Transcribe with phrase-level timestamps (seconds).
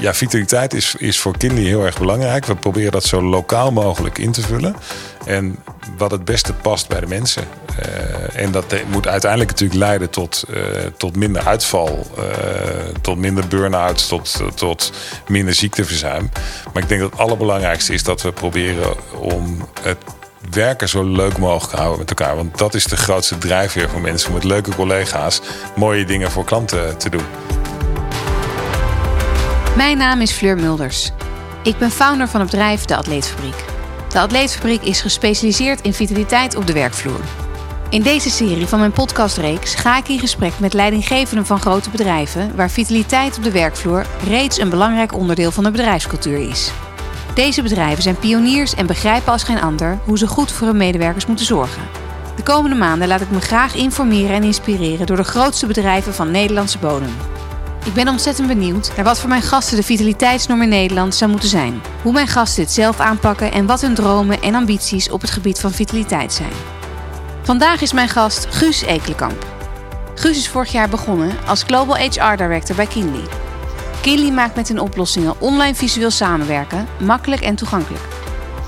[0.00, 2.46] ja, vitaliteit is, is voor kinderen heel erg belangrijk.
[2.46, 4.76] We proberen dat zo lokaal mogelijk in te vullen.
[5.26, 5.58] En
[5.96, 7.44] wat het beste past bij de mensen.
[7.78, 10.60] Uh, en dat moet uiteindelijk natuurlijk leiden tot, uh,
[10.96, 12.24] tot minder uitval, uh,
[13.00, 14.92] tot minder burn-outs, tot, tot
[15.28, 16.30] minder ziekteverzuim.
[16.72, 19.98] Maar ik denk dat het allerbelangrijkste is dat we proberen om het
[20.50, 22.36] werken zo leuk mogelijk te houden met elkaar.
[22.36, 25.40] Want dat is de grootste drijfveer voor mensen om met leuke collega's
[25.76, 27.24] mooie dingen voor klanten te doen.
[29.76, 31.10] Mijn naam is Fleur Mulders.
[31.62, 33.64] Ik ben founder van het bedrijf De Atleetfabriek.
[34.08, 37.20] De Atleetfabriek is gespecialiseerd in vitaliteit op de werkvloer.
[37.88, 42.56] In deze serie van mijn podcastreeks ga ik in gesprek met leidinggevenden van grote bedrijven
[42.56, 46.70] waar vitaliteit op de werkvloer reeds een belangrijk onderdeel van de bedrijfscultuur is.
[47.34, 51.26] Deze bedrijven zijn pioniers en begrijpen als geen ander hoe ze goed voor hun medewerkers
[51.26, 51.82] moeten zorgen.
[52.36, 56.30] De komende maanden laat ik me graag informeren en inspireren door de grootste bedrijven van
[56.30, 57.14] Nederlandse bodem.
[57.84, 61.48] Ik ben ontzettend benieuwd naar wat voor mijn gasten de vitaliteitsnorm in Nederland zou moeten
[61.48, 61.80] zijn.
[62.02, 65.60] Hoe mijn gasten dit zelf aanpakken en wat hun dromen en ambities op het gebied
[65.60, 66.52] van vitaliteit zijn.
[67.42, 69.46] Vandaag is mijn gast Guus Ekelenkamp.
[70.14, 73.24] Guus is vorig jaar begonnen als Global HR Director bij Kinley.
[74.00, 78.04] Kinley maakt met hun oplossingen online visueel samenwerken makkelijk en toegankelijk.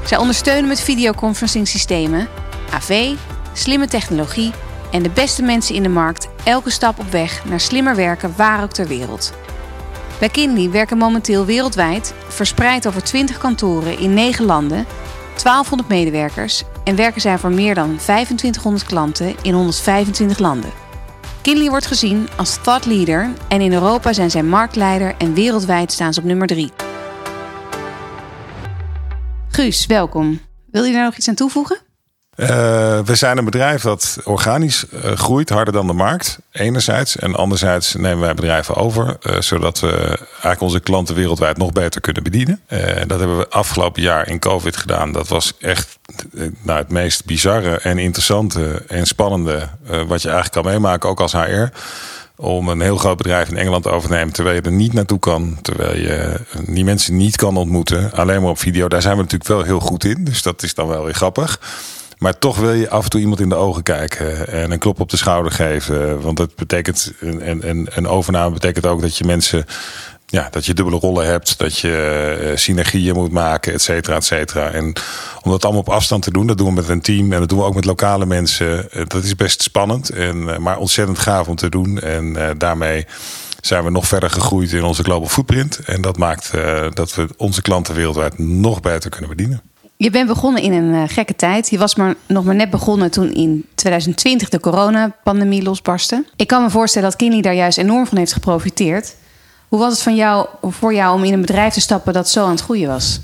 [0.04, 2.28] Zij ondersteunen met videoconferencing systemen,
[2.70, 3.14] AV,
[3.52, 4.52] slimme technologie
[4.92, 8.62] en de beste mensen in de markt elke stap op weg naar slimmer werken waar
[8.62, 9.32] ook ter wereld.
[10.18, 14.86] Bij Kinley werken momenteel wereldwijd, verspreid over 20 kantoren in 9 landen,
[15.42, 20.70] 1200 medewerkers en werken zij voor meer dan 2500 klanten in 125 landen.
[21.42, 26.12] Kinley wordt gezien als thought leader en in Europa zijn zij marktleider en wereldwijd staan
[26.12, 26.70] ze op nummer 3.
[29.48, 30.40] Guus, welkom.
[30.70, 31.91] Wil je daar nog iets aan toevoegen?
[32.36, 32.48] Uh,
[33.04, 36.38] we zijn een bedrijf dat organisch uh, groeit, harder dan de markt.
[36.52, 37.16] Enerzijds.
[37.16, 39.16] En anderzijds nemen wij bedrijven over.
[39.22, 42.60] Uh, zodat we eigenlijk onze klanten wereldwijd nog beter kunnen bedienen.
[43.06, 45.12] dat hebben we afgelopen jaar in COVID gedaan.
[45.12, 45.98] Dat was echt
[46.62, 49.68] nou, het meest bizarre en interessante en spannende.
[49.86, 51.66] wat je eigenlijk kan meemaken, ook als HR
[52.36, 55.58] om een heel groot bedrijf in Engeland te overnemen terwijl je er niet naartoe kan,
[55.62, 58.88] terwijl je die mensen niet kan ontmoeten, alleen maar op video.
[58.88, 61.60] Daar zijn we natuurlijk wel heel goed in, dus dat is dan wel weer grappig.
[62.22, 65.00] Maar toch wil je af en toe iemand in de ogen kijken en een klop
[65.00, 66.20] op de schouder geven.
[66.20, 69.64] Want dat betekent, een, een, een overname betekent ook dat je mensen
[70.26, 74.24] ja, dat je dubbele rollen hebt, dat je uh, synergieën moet maken, et cetera, et
[74.24, 74.70] cetera.
[74.70, 74.92] En
[75.42, 77.48] om dat allemaal op afstand te doen, dat doen we met een team en dat
[77.48, 78.88] doen we ook met lokale mensen.
[78.94, 82.00] Uh, dat is best spannend, en, uh, maar ontzettend gaaf om te doen.
[82.00, 83.06] En daarmee
[83.60, 85.78] zijn we nog verder gegroeid in onze global footprint.
[85.78, 86.50] En dat maakt
[86.92, 89.62] dat we onze klanten wereldwijd nog beter kunnen bedienen.
[90.02, 91.70] Je bent begonnen in een uh, gekke tijd.
[91.70, 96.24] Je was maar, nog maar net begonnen toen in 2020 de coronapandemie losbarstte.
[96.36, 99.16] Ik kan me voorstellen dat Kinley daar juist enorm van heeft geprofiteerd.
[99.68, 102.44] Hoe was het van jou, voor jou om in een bedrijf te stappen dat zo
[102.44, 103.20] aan het groeien was?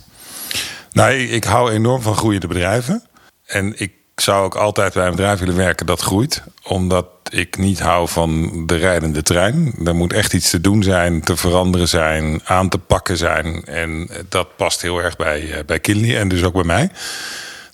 [0.93, 3.03] Nou, ik hou enorm van groeiende bedrijven.
[3.47, 6.43] En ik zou ook altijd bij een bedrijf willen werken dat groeit.
[6.63, 9.75] Omdat ik niet hou van de rijdende trein.
[9.85, 13.65] Er moet echt iets te doen zijn, te veranderen zijn, aan te pakken zijn.
[13.65, 16.91] En dat past heel erg bij, eh, bij Kinley en dus ook bij mij.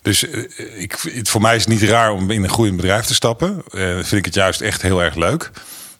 [0.01, 0.41] Dus eh,
[0.81, 3.63] ik, voor mij is het niet raar om in een groeiend bedrijf te stappen.
[3.71, 5.51] Uh, vind ik het juist echt heel erg leuk.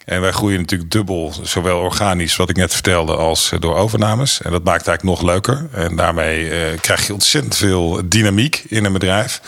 [0.05, 4.41] En wij groeien natuurlijk dubbel, zowel organisch, wat ik net vertelde, als door overnames.
[4.41, 5.67] En dat maakt het eigenlijk nog leuker.
[5.71, 9.41] En daarmee krijg je ontzettend veel dynamiek in een bedrijf.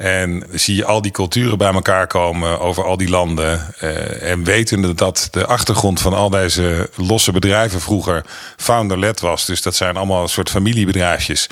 [0.00, 3.74] En zie je al die culturen bij elkaar komen over al die landen.
[3.82, 8.24] Uh, en wetende dat de achtergrond van al deze losse bedrijven vroeger
[8.56, 9.46] founder-led was.
[9.46, 11.48] Dus dat zijn allemaal een soort familiebedrijfjes.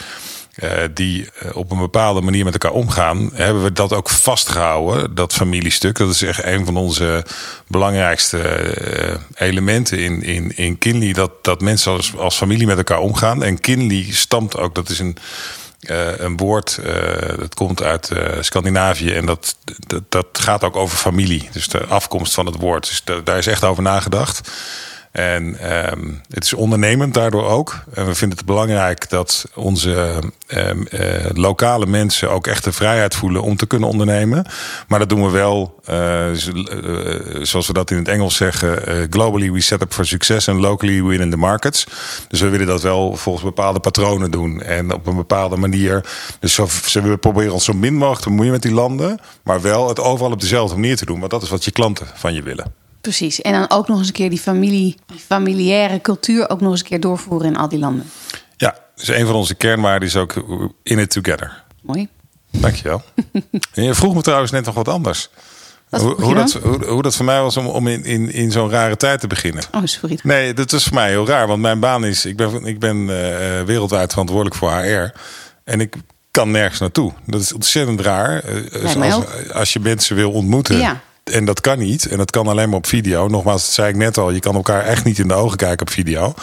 [0.57, 5.33] Uh, die op een bepaalde manier met elkaar omgaan, hebben we dat ook vastgehouden, dat
[5.33, 5.97] familiestuk.
[5.97, 7.25] Dat is echt een van onze
[7.67, 8.41] belangrijkste
[9.35, 11.13] elementen in, in, in Kinley.
[11.13, 13.43] Dat, dat mensen als, als familie met elkaar omgaan.
[13.43, 15.17] En Kinley stamt ook, dat is een
[15.81, 19.57] uh, een woord uh, dat komt uit uh, Scandinavië en dat,
[19.87, 21.49] dat, dat, gaat ook over familie.
[21.53, 22.87] Dus de afkomst van het woord.
[22.87, 24.51] Dus daar is echt over nagedacht.
[25.19, 27.85] En um, het is ondernemend daardoor ook.
[27.95, 31.01] En we vinden het belangrijk dat onze um, uh,
[31.33, 34.47] lokale mensen ook echt de vrijheid voelen om te kunnen ondernemen.
[34.89, 36.27] Maar dat doen we wel, uh,
[37.43, 41.03] zoals we dat in het Engels zeggen, globally we set up for success and locally
[41.03, 41.87] we win in the markets.
[42.29, 46.05] Dus we willen dat wel volgens bepaalde patronen doen en op een bepaalde manier.
[46.41, 49.89] Dus zo, we proberen ons zo min mogelijk te bemoeien met die landen, maar wel
[49.89, 51.19] het overal op dezelfde manier te doen.
[51.19, 52.87] Want dat is wat je klanten van je willen.
[53.09, 53.41] Precies.
[53.41, 56.81] En dan ook nog eens een keer die, familie, die familiaire cultuur ook nog eens
[56.81, 58.11] een keer doorvoeren in al die landen.
[58.57, 60.35] Ja, dus een van onze kernwaarden is ook
[60.83, 61.65] in it together.
[61.83, 62.09] Mooi.
[62.51, 63.03] Dankjewel.
[63.75, 65.31] en je vroeg me trouwens net nog wat anders.
[65.89, 68.51] Wat hoe, hoe dat, hoe, hoe dat voor mij was om, om in, in, in
[68.51, 69.65] zo'n rare tijd te beginnen.
[69.73, 70.19] Oh, sorry.
[70.23, 71.47] Nee, dat is voor mij heel raar.
[71.47, 72.25] Want mijn baan is...
[72.25, 75.13] Ik ben, ik ben eh, wereldwijd verantwoordelijk voor HR.
[75.65, 75.97] En ik
[76.31, 77.13] kan nergens naartoe.
[77.27, 78.43] Dat is ontzettend raar.
[78.45, 79.51] Eh, ook.
[79.53, 80.79] als je mensen wil ontmoeten.
[80.79, 81.01] Ja.
[81.31, 82.07] En dat kan niet.
[82.07, 83.29] En dat kan alleen maar op video.
[83.29, 84.31] Nogmaals, dat zei ik net al.
[84.31, 86.35] Je kan elkaar echt niet in de ogen kijken op video.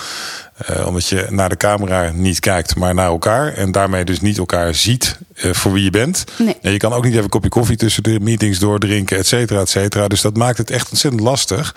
[0.56, 3.54] Eh, omdat je naar de camera niet kijkt, maar naar elkaar.
[3.54, 6.24] En daarmee dus niet elkaar ziet eh, voor wie je bent.
[6.38, 6.58] Nee.
[6.62, 9.60] En je kan ook niet even een kopje koffie tussen de meetings doordrinken, et cetera,
[9.60, 10.08] et cetera.
[10.08, 11.76] Dus dat maakt het echt ontzettend lastig.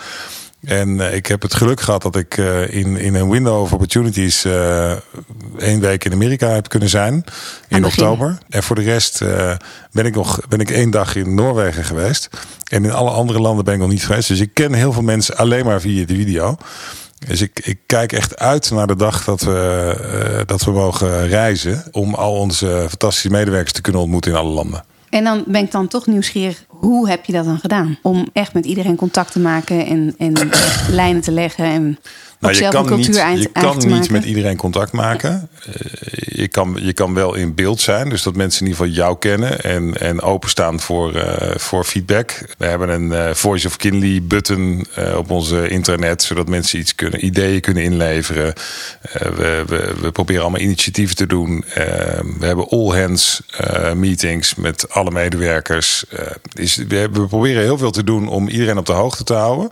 [0.68, 3.72] En eh, ik heb het geluk gehad dat ik eh, in, in een window of
[3.72, 4.92] opportunities eh
[5.58, 7.24] één week in Amerika heb kunnen zijn.
[7.68, 8.38] In oktober.
[8.48, 9.18] En voor de rest
[9.92, 12.28] ben ik nog ben ik één dag in Noorwegen geweest.
[12.70, 14.28] En in alle andere landen ben ik nog niet geweest.
[14.28, 16.56] Dus ik ken heel veel mensen alleen maar via de video.
[17.26, 21.84] Dus ik, ik kijk echt uit naar de dag dat we, dat we mogen reizen.
[21.90, 24.84] Om al onze fantastische medewerkers te kunnen ontmoeten in alle landen.
[25.10, 26.64] En dan ben ik dan toch nieuwsgierig.
[26.80, 27.98] Hoe heb je dat dan gedaan?
[28.02, 30.34] Om echt met iedereen contact te maken en, en
[30.90, 31.64] lijnen te leggen.
[31.64, 31.98] En
[32.40, 35.48] zelf een cultuur niet, je kan niet met iedereen contact maken.
[35.64, 35.72] Eh,
[36.18, 38.08] je, kan, je kan wel in beeld zijn.
[38.08, 39.60] Dus dat mensen in ieder geval jou kennen.
[39.60, 42.44] En, en openstaan voor, eh, voor feedback.
[42.58, 44.86] We hebben een eh, Voice of Kinley button
[45.16, 46.22] op onze internet.
[46.22, 48.52] Zodat mensen iets kunnen, ideeën kunnen inleveren.
[49.12, 51.64] We, we, we proberen allemaal initiatieven te doen.
[52.38, 53.42] We hebben all hands
[53.94, 56.04] meetings met alle medewerkers.
[56.54, 59.70] Dus we, we proberen heel veel te doen om iedereen op de hoogte te houden.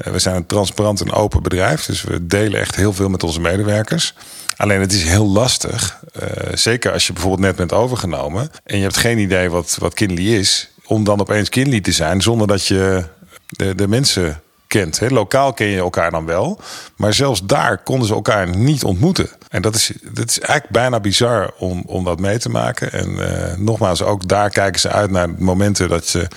[0.00, 3.22] Eh, We zijn een transparant en open bedrijf, dus we delen echt heel veel met
[3.22, 4.14] onze medewerkers.
[4.56, 8.82] Alleen het is heel lastig, eh, zeker als je bijvoorbeeld net bent overgenomen en je
[8.82, 12.66] hebt geen idee wat, wat Kinley is, om dan opeens Kinley te zijn zonder dat
[12.66, 13.04] je
[13.46, 14.40] de, de mensen
[14.70, 14.98] kent.
[14.98, 15.08] Hè.
[15.08, 16.60] Lokaal ken je elkaar dan wel,
[16.96, 19.28] maar zelfs daar konden ze elkaar niet ontmoeten.
[19.48, 22.92] En dat is, dat is eigenlijk bijna bizar om, om dat mee te maken.
[22.92, 26.28] En eh, nogmaals, ook daar kijken ze uit naar momenten dat ze.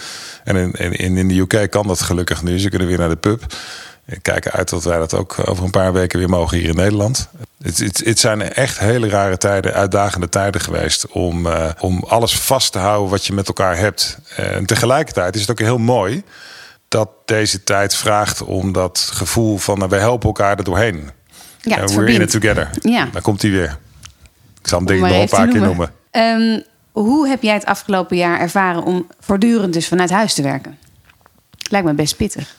[0.44, 2.60] En in, in, in de UK kan dat gelukkig nu.
[2.60, 3.46] Ze kunnen weer naar de pub.
[4.06, 6.76] En kijken uit dat wij dat ook over een paar weken weer mogen hier in
[6.76, 7.28] Nederland.
[7.62, 12.40] Het, het, het zijn echt hele rare tijden, uitdagende tijden geweest om, eh, om alles
[12.40, 14.18] vast te houden wat je met elkaar hebt.
[14.36, 16.24] En tegelijkertijd is het ook heel mooi
[16.94, 21.10] dat deze tijd vraagt om dat gevoel van nou, wij helpen elkaar er doorheen.
[21.62, 22.70] Ja, Eh, we're in it together.
[22.82, 23.08] Ja.
[23.12, 23.78] Daar komt hij weer.
[24.62, 25.92] Ik zal hem denk ik nog een paar keer noemen.
[26.12, 26.52] noemen.
[26.52, 26.62] Ehm,
[26.92, 30.78] hoe heb jij het afgelopen jaar ervaren om voortdurend dus vanuit huis te werken?
[31.70, 32.56] Lijkt me best pittig.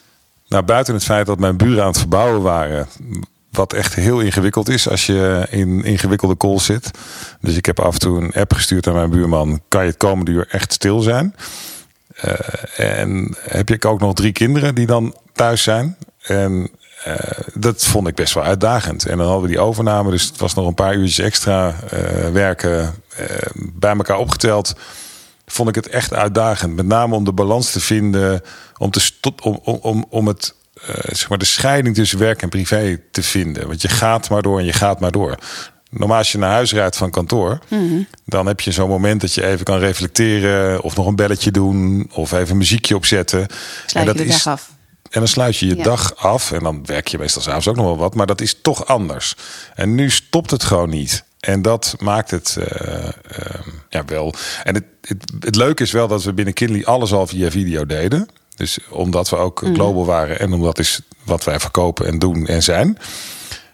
[0.48, 2.86] Nou, buiten het feit dat mijn buren aan het verbouwen waren.
[3.50, 6.90] Wat echt heel ingewikkeld is als je in ingewikkelde calls zit.
[7.40, 9.60] Dus ik heb af en toe een app gestuurd aan mijn buurman.
[9.68, 11.34] Kan je het komende uur echt stil zijn?
[12.24, 15.96] Eh, en heb ik ook nog drie kinderen die dan thuis zijn.
[16.22, 16.70] En
[17.04, 17.14] eh,
[17.54, 19.06] dat vond ik best wel uitdagend.
[19.06, 20.10] En dan hadden we die overname.
[20.10, 22.94] Dus het was nog een paar uurtjes extra eh, werken.
[23.56, 24.74] bij elkaar opgeteld
[25.46, 26.76] vond ik het echt uitdagend.
[26.76, 28.42] Met name om de balans te vinden,
[28.76, 29.10] om, te
[29.42, 30.54] om, om, om, het,
[31.06, 33.66] zeg maar de scheiding tussen werk en privé te vinden.
[33.66, 35.38] Want je gaat maar door en je gaat maar door.
[35.96, 37.58] Normaal als je naar huis rijdt van kantoor,
[38.24, 42.10] dan heb je zo'n moment dat je even kan reflecteren of nog een belletje doen
[42.12, 43.46] of even een muziekje opzetten.
[43.86, 44.70] Sluit je de dag af.
[45.10, 45.82] En dan sluit je je Ja.
[45.82, 46.52] dag af.
[46.52, 48.14] En dan werk je meestal s'avonds ook nog wel wat.
[48.14, 49.36] Maar dat is toch anders.
[49.74, 51.24] En nu stopt het gewoon niet.
[51.40, 54.34] En dat maakt het eh, ehm, ja, wel.
[54.62, 57.86] En het, het, het leuke is wel dat we binnen Kinley alles al via video
[57.86, 58.28] deden.
[58.56, 60.38] Dus omdat we ook global waren.
[60.38, 62.98] En omdat is wat wij verkopen en doen en zijn.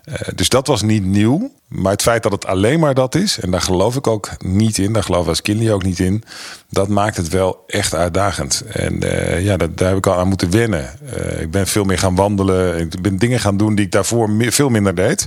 [0.05, 1.51] Eh, dus dat was niet nieuw.
[1.69, 4.79] Maar het feit dat het alleen maar dat is, en daar geloof ik ook niet
[4.79, 6.23] in, daar geloof ik als Kinley ook niet in,
[6.71, 8.63] dat maakt het wel echt uitdagend.
[8.73, 10.91] En eh, ja, dat, daar heb ik al aan moeten wennen.
[11.17, 12.79] Eh, ik ben veel meer gaan wandelen.
[12.79, 15.27] Ik ben dingen gaan doen die ik daarvoor meer- veel minder deed.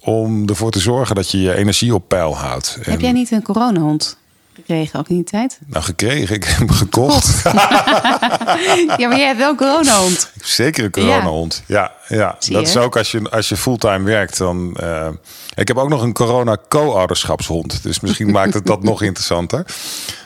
[0.00, 2.76] Om ervoor te zorgen dat je je energie op peil houdt.
[2.82, 4.16] Heb En- jij niet een coronahond
[4.54, 5.58] gekregen ook in die tijd?
[5.66, 6.34] Nou, gekregen.
[6.34, 7.42] Ik heb hem gekocht.
[8.96, 10.30] ja, maar jij hebt wel een coronahond.
[10.42, 11.62] Zeker een coronahond.
[11.66, 12.36] Ja, ja.
[12.38, 12.68] Zie dat je?
[12.68, 14.38] is ook als je, als je fulltime werkt.
[14.38, 15.08] Dan, eh,
[15.54, 17.82] ik heb ook nog een corona co-ouderschapshond.
[17.82, 19.64] Dus misschien maakt het dat nog interessanter.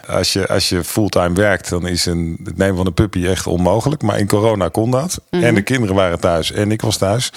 [0.06, 3.46] Als je, als je fulltime werkt, dan is een, het nemen van een puppy echt
[3.46, 4.02] onmogelijk.
[4.02, 5.20] Maar in corona kon dat.
[5.30, 5.42] Mhm.
[5.42, 7.32] En de kinderen waren thuis en ik was thuis.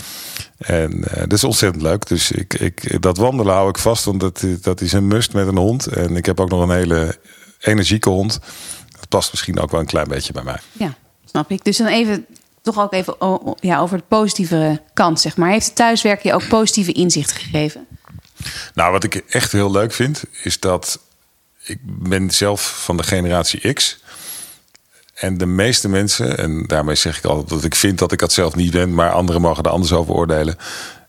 [0.57, 2.07] En eh, dat is ontzettend leuk.
[2.07, 5.47] Dus ik, ik, dat wandelen hou ik vast, want dat, dat is een must met
[5.47, 5.85] een hond.
[5.85, 7.17] En ik heb ook nog een hele
[7.59, 8.39] energieke hond.
[8.91, 10.59] Dat past misschien ook wel een klein beetje bij mij.
[10.71, 10.93] Ja,
[11.25, 11.63] snap ik.
[11.63, 12.25] Dus dan even,
[12.63, 13.15] toch ook even
[13.59, 15.49] ja, over de positieve kant, zeg maar.
[15.49, 17.87] Heeft het thuiswerken je ook positieve inzichten gegeven?
[18.73, 20.99] Nou, wat ik echt heel leuk vind, is dat
[21.63, 24.01] ik ben zelf van de generatie X.
[25.13, 28.33] En de meeste mensen, en daarmee zeg ik altijd dat ik vind dat ik dat
[28.33, 30.57] zelf niet ben, maar anderen mogen er anders over oordelen.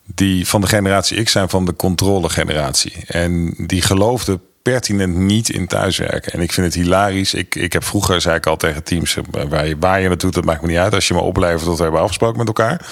[0.06, 2.92] Die van de generatie X zijn van de controlegeneratie.
[3.06, 6.32] En die geloofden pertinent niet in thuiswerken.
[6.32, 7.34] En ik vind het hilarisch.
[7.34, 10.44] Ik, ik heb vroeger, zei ik al tegen teams, waar je, waar je naartoe, dat
[10.44, 10.94] maakt me niet uit.
[10.94, 12.86] Als je me oplevert wat we hebben afgesproken met elkaar.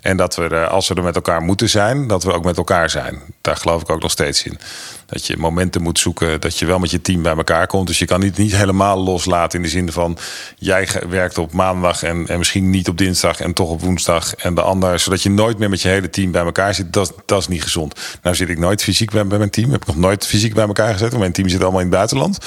[0.00, 2.56] En dat we, er, als we er met elkaar moeten zijn, dat we ook met
[2.56, 3.20] elkaar zijn.
[3.40, 4.58] Daar geloof ik ook nog steeds in.
[5.06, 7.86] Dat je momenten moet zoeken, dat je wel met je team bij elkaar komt.
[7.86, 10.18] Dus je kan niet, niet helemaal loslaten in de zin van...
[10.56, 14.54] jij werkt op maandag en, en misschien niet op dinsdag en toch op woensdag en
[14.54, 14.98] de ander.
[14.98, 16.92] Zodat je nooit meer met je hele team bij elkaar zit.
[16.92, 18.00] Dat, dat is niet gezond.
[18.22, 19.70] Nou zit ik nooit fysiek bij, mijn team.
[19.70, 21.08] Heb ik nog nooit fysiek bij elkaar gezet.
[21.08, 22.38] Want mijn team zit allemaal in het buitenland.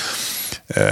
[0.78, 0.86] Uh,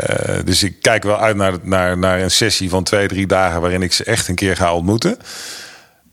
[0.46, 3.62] dus ik kijk wel uit naar, naar, naar een sessie van twee, drie dagen...
[3.62, 5.18] waarin ik ze echt een keer ga ontmoeten.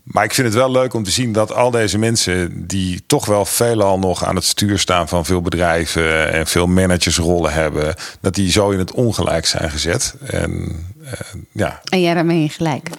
[0.05, 3.25] Maar ik vind het wel leuk om te zien dat al deze mensen, die toch
[3.25, 8.35] wel veelal nog aan het stuur staan van veel bedrijven en veel managersrollen hebben, dat
[8.35, 10.15] die zo in het ongelijk zijn gezet.
[10.25, 11.11] En, uh,
[11.51, 11.81] ja.
[11.83, 12.89] en jij daarmee gelijk.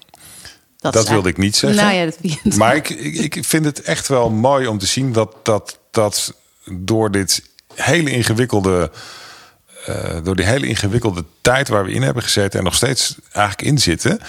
[0.77, 1.85] Dat, dat wilde ik niet zeggen.
[1.85, 5.13] Nou ja, dat maar ik, ik, ik vind het echt wel mooi om te zien
[5.13, 6.35] dat, dat, dat
[6.71, 7.43] door dit
[7.75, 8.91] hele ingewikkelde.
[9.89, 13.69] Uh, door die hele ingewikkelde tijd waar we in hebben gezeten en nog steeds eigenlijk
[13.69, 14.21] in zitten,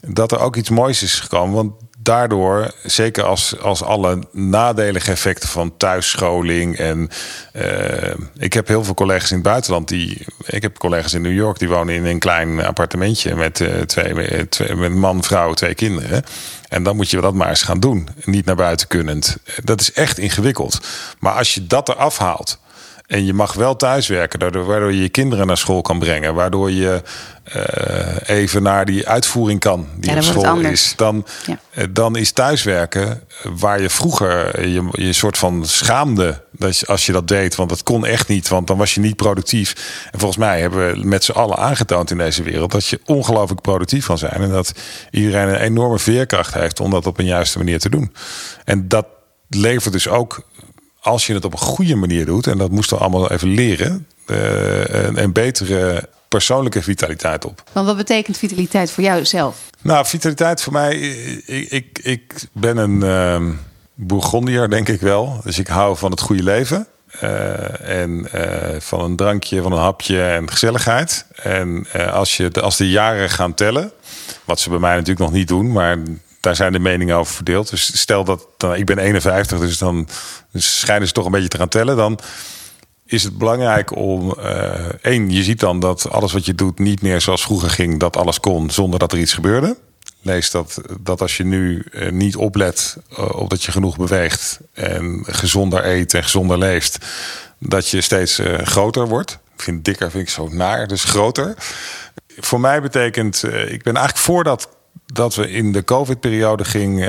[0.00, 1.54] dat er ook iets moois is gekomen.
[1.54, 1.72] Want
[2.02, 6.76] daardoor, zeker als, als alle nadelige effecten van thuisscholing.
[6.76, 7.08] En
[7.56, 10.26] uh, ik heb heel veel collega's in het buitenland die.
[10.46, 14.48] Ik heb collega's in New York die wonen in een klein appartementje met uh, twee,
[14.48, 16.24] twee, met man, vrouw, twee kinderen.
[16.68, 18.08] En dan moet je dat maar eens gaan doen.
[18.24, 19.36] Niet naar buiten kunnend.
[19.64, 20.80] Dat is echt ingewikkeld.
[21.18, 22.60] Maar als je dat eraf haalt.
[23.12, 26.34] En je mag wel thuiswerken, waardoor je je kinderen naar school kan brengen.
[26.34, 27.02] Waardoor je
[27.56, 30.92] uh, even naar die uitvoering kan die ja, op school is.
[30.96, 31.58] Dan, ja.
[31.74, 37.06] uh, dan is thuiswerken waar je vroeger je, je soort van schaamde dat je, als
[37.06, 37.54] je dat deed.
[37.54, 40.00] Want dat kon echt niet, want dan was je niet productief.
[40.12, 43.60] En volgens mij hebben we met z'n allen aangetoond in deze wereld dat je ongelooflijk
[43.60, 44.32] productief kan zijn.
[44.32, 44.72] En dat
[45.10, 48.12] iedereen een enorme veerkracht heeft om dat op een juiste manier te doen.
[48.64, 49.06] En dat
[49.48, 50.42] levert dus ook
[51.02, 54.06] als je het op een goede manier doet, en dat moesten we allemaal even leren,
[54.26, 57.62] uh, een, een, betere persoonlijke vitaliteit op.
[57.72, 59.70] Want wat betekent vitaliteit voor jou zelf?
[59.80, 60.96] Nou, vitaliteit voor mij,
[61.46, 63.54] ik, ik, ik ben een uh,
[63.94, 65.40] Bourgondier, denk ik wel.
[65.44, 66.86] Dus ik hou van het goede leven.
[67.22, 71.26] Uh, en uh, van een drankje, van een hapje en gezelligheid.
[71.34, 73.92] En als, je, als de jaren gaan tellen,
[74.44, 75.98] wat ze bij mij natuurlijk nog niet doen, maar
[76.42, 77.70] daar zijn de meningen over verdeeld.
[77.70, 80.08] Dus stel dat dan, ik ben 51, dus dan
[80.54, 81.96] schijnen ze toch een beetje te gaan tellen.
[81.96, 82.18] Dan
[83.06, 87.02] is het belangrijk om uh, één, je ziet dan dat alles wat je doet niet
[87.02, 89.76] meer zoals vroeger ging, dat alles kon zonder dat er iets gebeurde.
[90.22, 94.60] Lees dat, dat als je nu uh, niet oplet uh, op dat je genoeg beweegt
[94.72, 96.98] en gezonder eet en gezonder leeft,
[97.58, 99.38] dat je steeds groter wordt.
[99.54, 101.54] Ik vind dikker vind ik zo naar, dus groter.
[102.38, 104.68] Voor mij betekent, ik ben eigenlijk voordat
[105.12, 107.06] dat we in de COVID-periode ging, uh,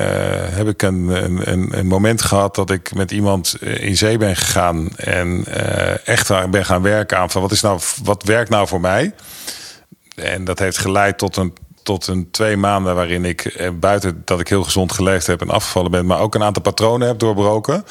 [0.50, 1.08] heb ik een,
[1.52, 6.08] een, een, moment gehad dat ik met iemand eh, in zee ben gegaan en uh,
[6.08, 9.14] echt ben gaan werken aan van wat is nou, wat werkt nou voor mij?
[10.16, 14.48] En dat heeft geleid tot een, tot een twee maanden waarin ik buiten dat ik
[14.48, 17.86] heel gezond geleefd heb en afgevallen ben, maar ook een aantal patronen heb doorbroken.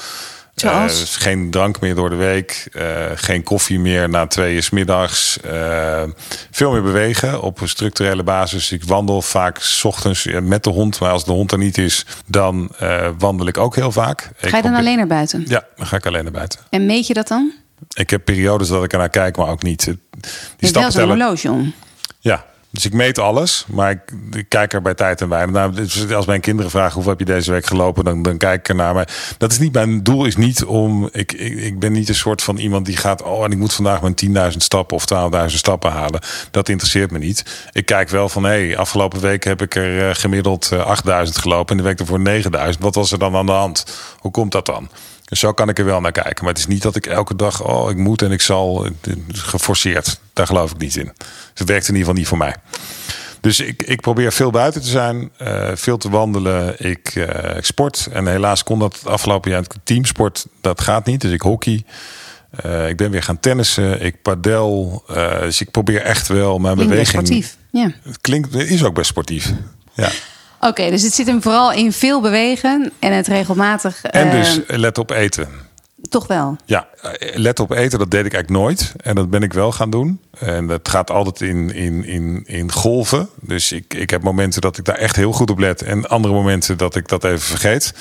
[0.55, 2.69] Dus geen drank meer door de week.
[2.73, 2.83] Uh,
[3.15, 5.39] geen koffie meer na twee uur middags.
[5.47, 6.03] Uh,
[6.51, 8.73] veel meer bewegen op een structurele basis.
[8.73, 11.01] Ik wandel vaak s ochtends met de hond.
[11.01, 12.71] Maar als de hond er niet is, dan
[13.19, 14.31] wandel ik ook heel vaak.
[14.37, 15.45] Ga je dan alleen naar buiten?
[15.47, 16.61] Ja, dan ga ik alleen naar buiten.
[16.71, 17.53] En meet je dat dan?
[17.95, 19.85] Ik heb periodes dat ik er naar kijk, maar ook niet.
[19.85, 19.99] Die
[20.57, 21.75] je hebt wel zo'n horloge om.
[22.19, 24.01] Ja, dus ik meet alles, maar ik,
[24.31, 25.75] ik, kijk er bij tijd en weinig naar.
[25.75, 28.69] Dus als mijn kinderen vragen hoeveel heb je deze week gelopen, dan, dan kijk ik
[28.69, 28.95] er naar.
[28.95, 31.09] Maar dat is niet mijn doel, is niet om.
[31.13, 33.23] Ik, ik, ik ben niet een soort van iemand die gaat.
[33.23, 35.05] Oh, en ik moet vandaag mijn 10.000 stappen of
[35.51, 36.21] 12.000 stappen halen.
[36.51, 37.69] Dat interesseert me niet.
[37.73, 41.31] Ik kijk wel van hé, hey, afgelopen week heb ik er uh, gemiddeld uh, 8.000
[41.33, 42.21] gelopen en de week ervoor
[42.75, 42.79] 9.000.
[42.79, 43.85] Wat was er dan aan de hand?
[44.19, 44.89] Hoe komt dat dan?
[45.33, 46.45] Dus zo kan ik er wel naar kijken.
[46.45, 48.87] Maar het is niet dat ik elke dag, oh, ik moet en ik zal,
[49.29, 50.21] geforceerd.
[50.33, 51.13] Daar geloof ik niet in.
[51.15, 51.25] Dus
[51.55, 52.55] het werkt in ieder geval niet voor mij.
[53.41, 56.75] Dus ik, ik probeer veel buiten te zijn, uh, veel te wandelen.
[56.79, 58.09] Ik, uh, ik, sport.
[58.13, 60.47] En helaas kon dat het afgelopen jaar teamsport.
[60.61, 61.21] Dat gaat niet.
[61.21, 61.85] Dus ik hockey.
[62.67, 64.03] Uh, ik ben weer gaan tennissen.
[64.03, 65.05] Ik padel.
[65.41, 67.27] dus ik probeer echt wel mijn klinkt beweging.
[67.27, 67.57] sportief.
[67.71, 67.93] Ja.
[68.03, 69.53] Het klinkt, is ook best sportief.
[69.95, 70.11] Ja.
[70.63, 74.03] Oké, okay, dus het zit hem vooral in veel bewegen en het regelmatig.
[74.05, 75.49] En dus let op eten.
[76.09, 76.57] Toch wel?
[76.65, 76.87] Ja,
[77.35, 78.93] let op eten, dat deed ik eigenlijk nooit.
[78.97, 80.21] En dat ben ik wel gaan doen.
[80.39, 83.29] En dat gaat altijd in, in, in, in golven.
[83.41, 85.83] Dus ik, ik heb momenten dat ik daar echt heel goed op let.
[85.83, 87.95] En andere momenten dat ik dat even vergeet.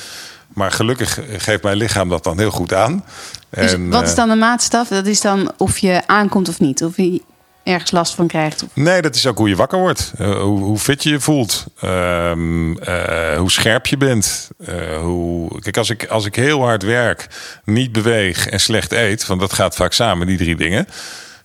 [0.47, 3.03] Maar gelukkig geeft mijn lichaam dat dan heel goed aan.
[3.49, 4.87] Dus en, wat is dan de maatstaf?
[4.87, 6.83] Dat is dan of je aankomt of niet.
[6.83, 7.21] Of je,
[7.71, 8.65] ergens last van krijgt.
[8.73, 10.11] Nee, dat is ook hoe je wakker wordt.
[10.19, 11.65] Uh, hoe, hoe, fit je je voelt.
[11.83, 14.49] Um, uh, hoe scherp je bent.
[14.57, 15.61] Uh, hoe...
[15.61, 17.27] Kijk, als ik, als ik heel hard werk,
[17.65, 19.25] niet beweeg en slecht eet...
[19.25, 20.87] want dat gaat vaak samen, die drie dingen...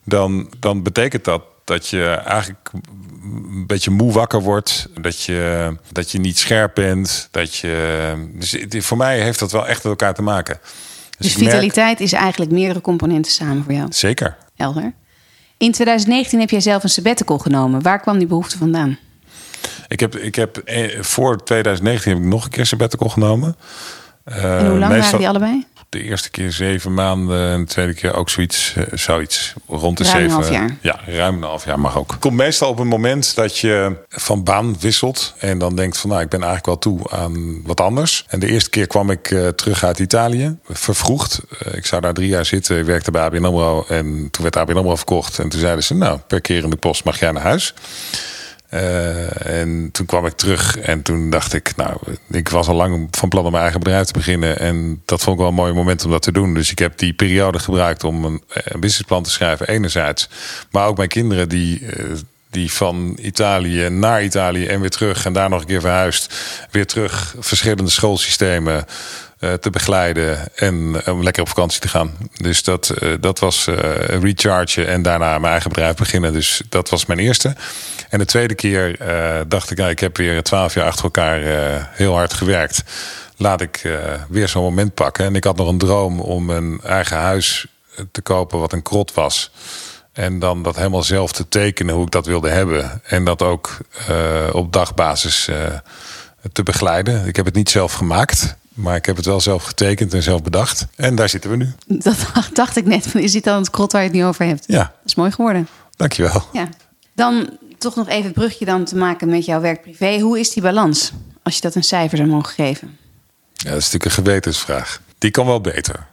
[0.04, 2.71] dan, dan betekent dat dat je eigenlijk
[3.23, 4.88] een beetje moe wakker wordt.
[5.00, 7.28] Dat je, dat je niet scherp bent.
[7.30, 10.59] Dat je, dus voor mij heeft dat wel echt met elkaar te maken.
[11.18, 13.87] Dus, dus vitaliteit is eigenlijk meerdere componenten samen voor jou?
[13.90, 14.37] Zeker.
[14.56, 14.92] Helder.
[15.59, 17.83] In 2019 heb jij zelf een sabbatical genomen.
[17.83, 18.99] Waar kwam die behoefte vandaan?
[19.89, 23.57] Ik heb, ik heb eh, voor 2019 heb ik nog een keer sabbatical genomen.
[24.25, 25.67] en hoe lang uh, waren die allebei?
[25.88, 30.05] De eerste keer zeven maanden en de tweede keer ook zoiets, uh, zoiets rond de
[30.05, 30.37] ruim zeven.
[30.37, 30.76] Een half jaar.
[30.81, 32.16] Ja, ruim een half jaar mag ook.
[32.21, 36.23] Komt meestal op een moment dat je van baan wisselt en dan denkt van nou
[36.23, 38.25] ik ben eigenlijk wel toe aan wat anders.
[38.28, 41.40] En de eerste keer kwam ik uh, terug uit Italië, vervroegd.
[41.66, 44.57] Uh, ik zou daar drie jaar zitten, ik werkte bij ABN AMRO en toen werd
[44.57, 45.38] ABN AMRO verkocht.
[45.38, 47.75] En toen zeiden ze nou per keer in de post mag jij naar huis.
[48.71, 51.97] Uh, en toen kwam ik terug en toen dacht ik, nou,
[52.31, 54.59] ik was al lang van plan om mijn eigen bedrijf te beginnen.
[54.59, 56.55] En dat vond ik wel een mooi moment om dat te doen.
[56.55, 60.29] Dus ik heb die periode gebruikt om een, een businessplan te schrijven, enerzijds.
[60.71, 61.87] Maar ook mijn kinderen die.
[62.50, 66.35] Die van Italië naar Italië en weer terug en daar nog een keer verhuisd.
[66.71, 68.85] Weer terug verschillende schoolsystemen
[69.41, 72.17] uh, te begeleiden en om lekker op vakantie te gaan.
[72.37, 73.76] Dus dat, uh, dat was uh,
[74.23, 76.33] rechargen en daarna mijn eigen bedrijf beginnen.
[76.33, 77.57] Dus dat was mijn eerste.
[78.09, 78.97] En de tweede keer
[79.49, 81.41] dacht ik, nou, ik heb weer twaalf jaar achter elkaar
[81.91, 82.83] heel hard gewerkt.
[83.37, 83.83] Laat ik
[84.29, 85.25] weer zo'n moment pakken.
[85.25, 87.67] En ik had nog een droom om een eigen huis
[88.11, 89.50] te kopen wat een krot was.
[90.17, 93.01] En dan dat helemaal zelf te tekenen hoe ik dat wilde hebben.
[93.05, 93.79] En dat ook
[94.11, 95.57] uh, op dagbasis uh,
[96.53, 97.27] te begeleiden.
[97.27, 98.57] Ik heb het niet zelf gemaakt.
[98.75, 100.87] Maar ik heb het wel zelf getekend en zelf bedacht.
[100.97, 101.73] En daar zitten we nu.
[101.87, 102.17] Dat
[102.53, 103.15] dacht ik net.
[103.15, 104.65] Is dit dan het krot waar je het nu over hebt?
[104.67, 104.79] Ja.
[104.79, 105.69] Dat is mooi geworden.
[105.97, 106.43] Dankjewel.
[106.53, 106.69] Ja.
[107.15, 110.19] Dan toch nog even het brugje dan te maken met jouw werk privé.
[110.19, 111.13] Hoe is die balans?
[111.43, 112.99] Als je dat een cijfer zou mogen geven.
[113.53, 115.01] Ja, dat is natuurlijk een gewetensvraag.
[115.19, 116.07] Die kan wel beter.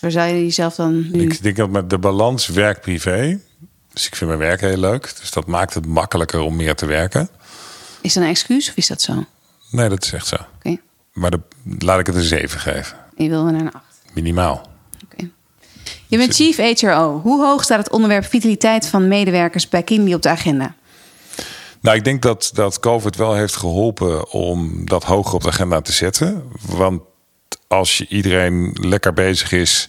[0.00, 1.22] Waar zou je jezelf dan nu...
[1.22, 3.38] Ik denk dat met de balans werk-privé...
[3.98, 5.14] Dus ik vind mijn werk heel leuk.
[5.20, 7.28] Dus dat maakt het makkelijker om meer te werken.
[8.00, 9.24] Is dat een excuus of is dat zo?
[9.70, 10.34] Nee, dat is echt zo.
[10.34, 10.46] Oké.
[10.58, 10.80] Okay.
[11.12, 11.40] Maar de,
[11.78, 12.96] laat ik het een 7 geven.
[13.16, 13.84] En je wil naar een 8?
[14.14, 14.54] Minimaal.
[14.54, 15.14] Oké.
[15.14, 15.30] Okay.
[16.06, 17.20] Je bent Chief HRO.
[17.20, 20.74] Hoe hoog staat het onderwerp vitaliteit van medewerkers bij Kindly op de agenda?
[21.80, 25.80] Nou, ik denk dat, dat COVID wel heeft geholpen om dat hoger op de agenda
[25.80, 26.44] te zetten.
[26.66, 27.02] Want
[27.68, 29.88] als je iedereen lekker bezig is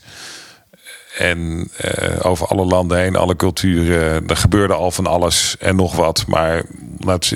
[1.18, 5.96] en uh, over alle landen heen, alle culturen, er gebeurde al van alles en nog
[5.96, 6.26] wat.
[6.28, 6.64] Maar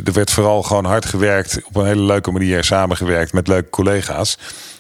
[0.04, 4.38] er werd vooral gewoon hard gewerkt, op een hele leuke manier samengewerkt met leuke collega's.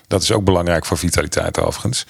[0.08, 2.06] Dat is ook belangrijk voor vitaliteit overigens.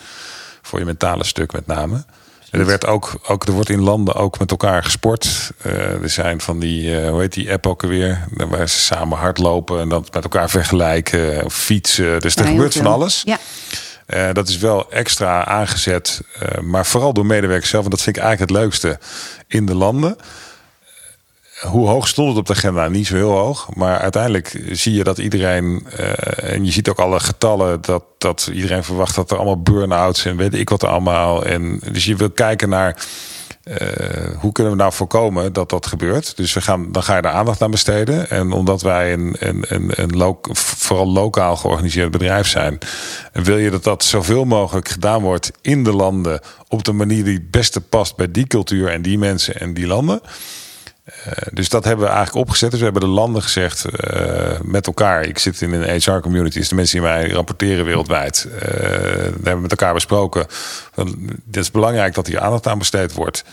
[0.61, 2.05] Voor je mentale stuk met name.
[2.53, 5.51] En er, werd ook, ook, er wordt in landen ook met elkaar gesport.
[5.65, 8.27] Uh, er zijn van die, uh, hoe heet die app ook alweer?
[8.33, 11.45] Waar ze samen hardlopen en dat met elkaar vergelijken.
[11.45, 12.19] Of fietsen.
[12.19, 13.21] Dus er Ja, gebeurt van alles.
[13.25, 13.37] Ja.
[14.07, 16.21] Uh, dat is wel extra aangezet.
[16.61, 17.83] maar vooral door medewerkers zelf.
[17.83, 18.99] En dat vind ik eigenlijk het leukste
[19.47, 20.15] in de landen.
[21.67, 22.87] Hoe hoog stond het op de agenda?
[22.87, 23.69] Niet zo heel hoog.
[23.75, 25.85] Maar uiteindelijk zie je dat iedereen.
[25.99, 27.81] Uh, en je ziet ook alle getallen.
[27.81, 31.45] Dat, dat iedereen verwacht dat er allemaal burn-outs en weet ik wat allemaal.
[31.45, 33.05] En dus je wil kijken naar.
[33.63, 33.77] Uh,
[34.37, 36.37] hoe kunnen we nou voorkomen dat dat gebeurt?
[36.37, 38.29] Dus we gaan, dan ga je daar aandacht aan besteden.
[38.29, 42.77] En omdat wij een, een, een, een vooral lokaal georganiseerd bedrijf zijn,
[43.33, 47.33] wil je dat dat zoveel mogelijk gedaan wordt in de landen op de manier die
[47.33, 50.21] het beste past bij die cultuur en die mensen en die landen.
[51.05, 51.13] Uh,
[51.51, 52.69] dus dat hebben we eigenlijk opgezet.
[52.69, 55.23] Dus we hebben de landen gezegd uh, met elkaar.
[55.23, 58.47] Ik zit in een HR-community, dus de mensen die mij rapporteren wereldwijd.
[58.53, 60.45] Uh, we hebben met elkaar besproken.
[61.45, 63.43] Het is belangrijk dat hier aandacht aan besteed wordt.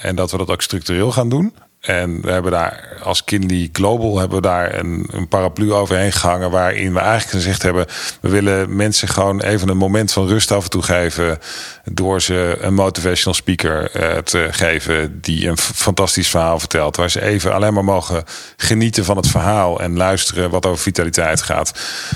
[0.00, 1.54] en dat we dat ook structureel gaan doen.
[1.82, 6.50] En we hebben daar als Kindy Global hebben we daar een, een paraplu overheen gehangen.
[6.50, 7.86] Waarin we eigenlijk gezegd hebben.
[8.20, 11.38] We willen mensen gewoon even een moment van rust af en toe geven.
[11.84, 15.20] Door ze een motivational speaker uh, te geven.
[15.20, 16.96] Die een fantastisch verhaal vertelt.
[16.96, 18.24] Waar ze even alleen maar mogen
[18.56, 19.80] genieten van het verhaal.
[19.80, 21.72] En luisteren wat over vitaliteit gaat.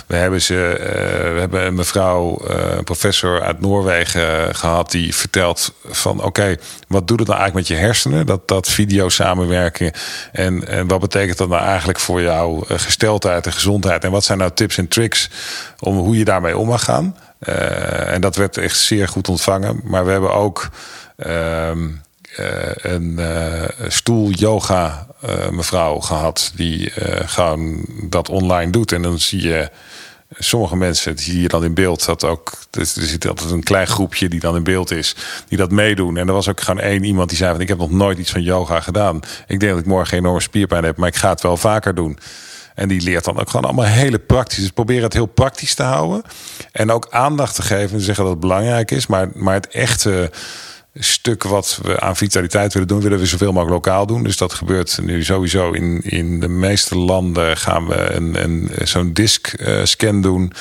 [0.07, 0.87] We hebben, ze, uh,
[1.35, 4.91] we hebben een mevrouw, een professor uit Noorwegen gehad.
[4.91, 6.57] Die vertelt van oké,
[6.89, 8.27] wat doet het nou eigenlijk met je hersenen?
[8.27, 9.09] Dat, dat video
[10.33, 14.05] En, en wat betekent dat nou eigenlijk voor jouw gesteldheid en gezondheid?
[14.05, 15.31] En wat zijn nou tips en tricks
[15.79, 17.17] om hoe je daarmee om mag gaan?
[17.49, 19.81] Uh, en dat werd echt zeer goed ontvangen.
[19.85, 20.69] Maar we hebben ook
[21.17, 21.87] uh, uh,
[22.83, 23.21] een
[23.89, 25.07] stoel yoga
[25.51, 26.93] mevrouw gehad die
[27.25, 28.93] gewoon dat online doet.
[28.93, 29.71] En dan zie je
[30.31, 32.53] sommige mensen zie je dan in beeld dat ook.
[32.71, 35.17] Dus er zit altijd een klein groepje die dan in beeld is,
[35.49, 36.17] die dat meedoen.
[36.17, 38.31] En er was ook gewoon één iemand die zei: van, Ik heb nog nooit iets
[38.31, 39.17] van yoga gedaan.
[39.47, 42.19] Ik denk dat ik morgen enorme spierpijn heb, maar ik ga het wel vaker doen.
[42.75, 44.59] En die leert dan ook gewoon allemaal hele praktisch.
[44.59, 46.23] Dus proberen het heel praktisch te houden.
[46.73, 49.07] En ook aandacht te geven en zeggen dat het belangrijk is.
[49.07, 50.31] Maar, maar het echte
[50.99, 54.23] stuk wat we aan vitaliteit willen doen, willen we zoveel mogelijk lokaal doen.
[54.23, 57.57] Dus dat gebeurt nu sowieso in, in de meeste landen.
[57.57, 60.53] Gaan we een, een, zo'n disk-scan doen.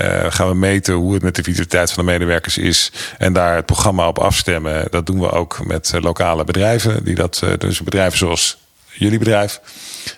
[0.00, 2.92] Uh, gaan we meten hoe het met de vitaliteit van de medewerkers is.
[3.18, 4.86] En daar het programma op afstemmen.
[4.90, 7.04] Dat doen we ook met lokale bedrijven.
[7.04, 8.58] Die dat, dus bedrijven zoals
[8.98, 9.60] jullie bedrijf.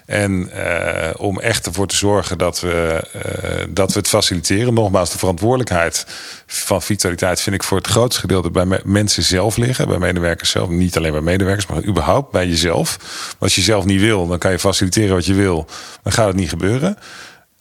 [0.07, 4.75] En uh, om echt ervoor te zorgen dat we, uh, dat we het faciliteren.
[4.75, 6.07] Nogmaals, de verantwoordelijkheid
[6.47, 9.88] van vitaliteit vind ik voor het grootste gedeelte bij mensen zelf liggen.
[9.88, 10.69] Bij medewerkers zelf.
[10.69, 12.99] Niet alleen bij medewerkers, maar überhaupt bij jezelf.
[13.38, 15.66] als je zelf niet wil, dan kan je faciliteren wat je wil.
[16.03, 16.97] Dan gaat het niet gebeuren.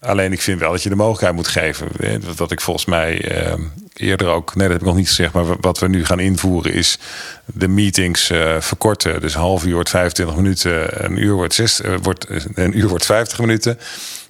[0.00, 1.88] Alleen ik vind wel dat je de mogelijkheid moet geven.
[2.36, 3.54] Wat ik volgens mij uh,
[3.94, 6.72] eerder ook, nee, dat heb ik nog niet gezegd, maar wat we nu gaan invoeren
[6.72, 6.98] is
[7.44, 9.20] de meetings uh, verkorten.
[9.20, 13.04] Dus half uur wordt 25 minuten, een uur wordt, zes, uh, wordt, een uur wordt
[13.04, 13.78] 50 minuten.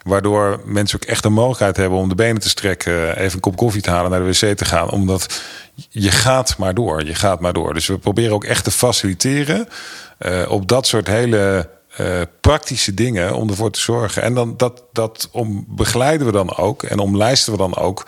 [0.02, 3.56] Waardoor mensen ook echt de mogelijkheid hebben om de benen te strekken, even een kop
[3.56, 4.90] koffie te halen, naar de wc te gaan.
[4.90, 5.42] Omdat
[5.88, 7.74] je gaat maar door, je gaat maar door.
[7.74, 9.68] Dus we proberen ook echt te faciliteren
[10.48, 11.68] op dat soort hele
[12.00, 14.22] uh, praktische dingen om ervoor te zorgen.
[14.22, 18.06] En dan dat, dat om begeleiden we dan ook en omlijsten we dan ook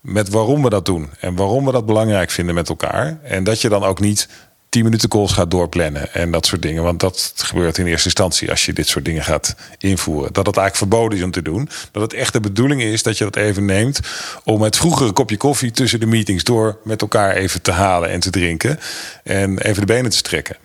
[0.00, 1.10] met waarom we dat doen.
[1.20, 3.18] En waarom we dat belangrijk vinden met elkaar.
[3.22, 4.28] En dat je dan ook niet
[4.74, 6.82] 10 minuten calls gaat doorplannen en dat soort dingen.
[6.82, 10.32] Want dat gebeurt in eerste instantie als je dit soort dingen gaat invoeren.
[10.32, 11.68] Dat het eigenlijk verboden is om te doen.
[11.92, 14.00] Dat het echt de bedoeling is dat je dat even neemt
[14.44, 18.20] om het vroegere kopje koffie tussen de meetings door met elkaar even te halen en
[18.20, 18.78] te drinken.
[19.22, 20.56] En even de benen te strekken.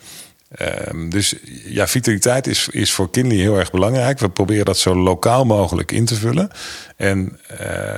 [0.87, 1.35] Um, dus
[1.65, 4.19] ja, vitaliteit is, is voor Kinley heel erg belangrijk.
[4.19, 6.49] We proberen dat zo lokaal mogelijk in te vullen.
[6.95, 7.39] En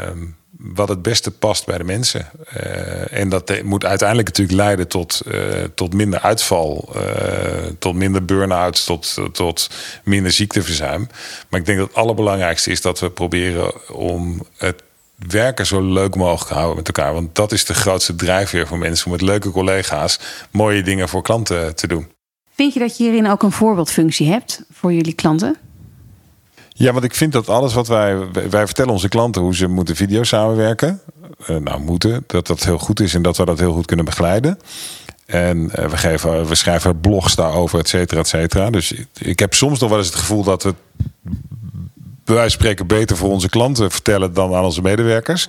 [0.07, 2.29] um, wat het beste past bij de mensen.
[2.57, 6.95] Uh, en dat moet uiteindelijk natuurlijk leiden tot, uh, tot minder uitval,
[7.79, 9.69] tot minder burn-outs, tot, tot
[10.03, 11.07] minder ziekteverzuim.
[11.49, 14.83] Maar ik denk dat het allerbelangrijkste is dat we proberen om het
[15.27, 17.13] werken zo leuk mogelijk te houden met elkaar.
[17.13, 20.19] Want dat is de grootste drijfveer voor mensen om met leuke collega's
[20.51, 22.07] mooie dingen voor klanten te doen.
[22.55, 25.57] Vind je dat je hierin ook een voorbeeldfunctie hebt voor jullie klanten?
[26.69, 28.31] Ja, want ik vind dat alles wat wij.
[28.49, 31.01] Wij vertellen onze klanten hoe ze moeten video samenwerken.
[31.49, 32.23] Uh, nou, moeten.
[32.27, 34.59] Dat dat heel goed is en dat we dat heel goed kunnen begeleiden.
[35.25, 38.69] En uh, we, geven, we schrijven blogs daarover, et cetera, et cetera.
[38.69, 40.73] Dus ik heb soms nog wel eens het gevoel dat we
[42.25, 45.47] van spreken beter voor onze klanten vertellen dan aan onze medewerkers.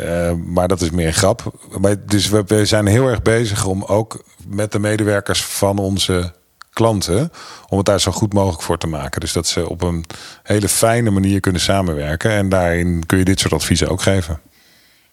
[0.00, 1.68] Uh, maar dat is meer een grap.
[1.80, 6.32] Maar dus we, zijn heel erg bezig om ook met de medewerkers van onze
[6.72, 7.32] klanten.
[7.68, 9.20] om het daar zo goed mogelijk voor te maken.
[9.20, 10.04] Dus dat ze op een
[10.42, 12.30] hele fijne manier kunnen samenwerken.
[12.30, 14.40] En daarin kun je dit soort adviezen ook geven.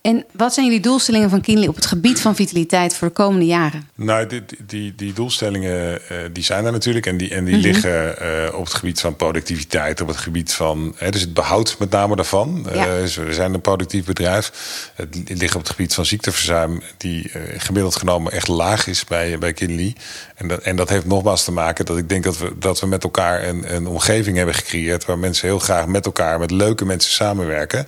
[0.02, 3.46] En wat zijn jullie doelstellingen van Kinley op het gebied van vitaliteit voor de komende
[3.46, 3.90] jaren?
[3.96, 7.06] Nou, die, die, die doelstellingen uh, die zijn er natuurlijk.
[7.06, 7.72] En die, en die mm -hmm.
[7.72, 11.76] liggen uh, op het gebied van productiviteit, op het gebied van hè, dus het behoud
[11.80, 12.68] met name daarvan.
[12.74, 12.88] Ja.
[12.88, 14.52] Uh, dus we zijn een productief bedrijf.
[14.96, 19.54] Het ligt op het gebied van ziekteverzuim, die gemiddeld genomen echt laag is bij, bij
[19.54, 19.96] Kinley.
[20.41, 22.88] En dat, en dat heeft nogmaals te maken dat ik denk dat we, dat we
[22.88, 26.86] met elkaar een, een omgeving hebben gecreëerd waar mensen heel graag met elkaar, met leuke
[26.86, 27.88] mensen samenwerken.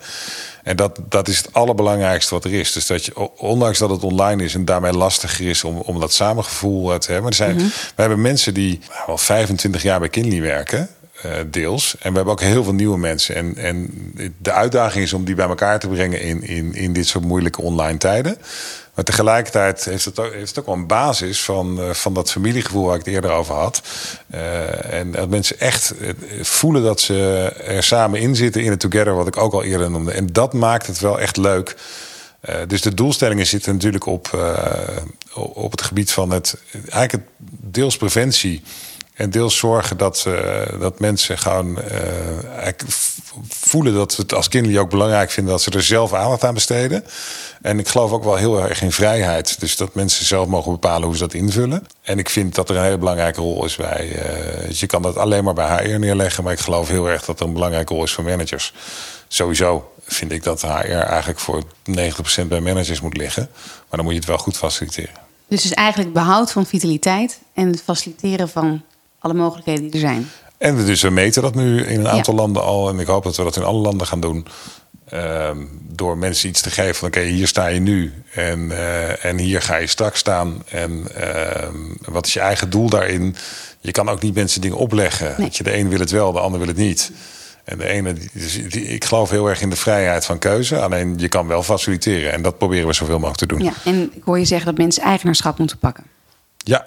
[0.63, 2.71] En dat, dat is het allerbelangrijkste wat er is.
[2.71, 6.13] Dus dat je, ondanks dat het online is en daarmee lastiger is om, om dat
[6.13, 7.29] samengevoel te hebben.
[7.29, 7.71] Er zijn, mm -hmm.
[7.95, 10.89] We hebben mensen die al 25 jaar bij Kinley werken.
[11.25, 11.95] Uh, deels.
[11.99, 13.36] En we hebben ook heel veel nieuwe mensen.
[13.36, 13.89] En, en
[14.38, 17.62] de uitdaging is om die bij elkaar te brengen in, in, in dit soort moeilijke
[17.62, 18.38] online tijden.
[18.93, 23.05] Maar tegelijkertijd heeft het ook, wel een basis van, uh, van dat familiegevoel waar ik
[23.05, 23.81] het eerder over had.
[24.33, 25.93] Uh, en dat mensen echt
[26.41, 27.15] voelen dat ze
[27.65, 30.12] er samen in zitten in het together, wat ik ook al eerder noemde.
[30.12, 31.75] En dat maakt het wel echt leuk.
[32.67, 34.53] Dus de doelstellingen zitten natuurlijk op,
[35.33, 38.63] op het gebied van het, eigenlijk het deels preventie.
[39.13, 42.67] En deels zorgen dat, uh, dat mensen gewoon uh,
[43.49, 46.54] voelen dat we het als kinderen ook belangrijk vinden dat ze er zelf aandacht aan
[46.54, 47.06] besteden.
[47.62, 49.60] En ik geloof ook wel heel erg in vrijheid.
[49.60, 51.88] Dus dat mensen zelf mogen bepalen hoe ze dat invullen.
[52.02, 54.10] En ik vind dat er een hele belangrijke rol is bij.
[54.10, 56.43] Uh, dus je kan dat alleen maar bij HR neerleggen.
[56.43, 58.73] Maar ik geloof heel erg dat er een belangrijke rol is voor managers.
[59.28, 61.63] Sowieso vind ik dat HR eigenlijk voor
[62.43, 63.49] 90% bij managers moet liggen.
[63.54, 65.21] Maar dan moet je het wel goed faciliteren.
[65.47, 68.82] Dus is eigenlijk behoud van vitaliteit en het faciliteren van
[69.23, 70.29] alle mogelijkheden die er zijn.
[70.57, 72.39] En we, dus we meten dat nu in een aantal ja.
[72.39, 72.89] landen al.
[72.89, 74.47] En ik hoop dat we dat in alle landen gaan doen.
[75.13, 75.49] Uh,
[75.81, 78.13] door mensen iets te geven van oké, okay, hier sta je nu.
[78.33, 80.63] En, uh, en hier ga je straks staan.
[80.69, 81.67] En uh,
[82.05, 83.36] wat is je eigen doel daarin?
[83.79, 85.33] Je kan ook niet mensen dingen opleggen.
[85.38, 85.47] Nee.
[85.47, 87.12] Dat je de een wil het wel, de ander wil het niet.
[87.63, 88.15] En de ene,
[88.67, 90.81] die, ik geloof heel erg in de vrijheid van keuze.
[90.81, 92.31] Alleen je kan wel faciliteren.
[92.31, 93.63] En dat proberen we zoveel mogelijk te doen.
[93.63, 96.03] Ja, en ik hoor je zeggen dat mensen eigenaarschap moeten pakken.
[96.57, 96.86] Ja,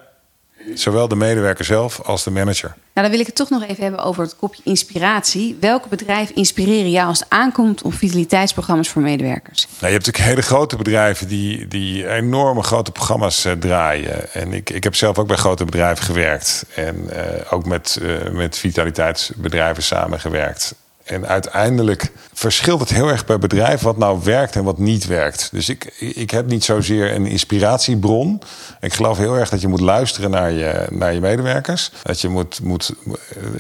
[0.74, 2.68] Zowel de medewerker zelf als de manager.
[2.68, 5.56] Nou, dan wil ik het toch nog even hebben over het kopje inspiratie.
[5.60, 9.62] Welke bedrijven inspireren jou als het aankomt op vitaliteitsprogramma's voor medewerkers?
[9.62, 14.32] Nou, je hebt natuurlijk hele grote bedrijven die, die enorme grote programma's uh, draaien.
[14.32, 16.64] En ik, ik heb zelf ook bij grote bedrijven gewerkt.
[16.74, 20.74] En uh, ook met, uh, met vitaliteitsbedrijven samengewerkt.
[21.06, 25.48] En uiteindelijk verschilt het heel erg per bedrijf wat nou werkt en wat niet werkt.
[25.52, 28.42] Dus ik, ik heb niet zozeer een inspiratiebron.
[28.80, 31.90] Ik geloof heel erg dat je moet luisteren naar je, naar je medewerkers.
[32.02, 32.92] Dat je moet, moet,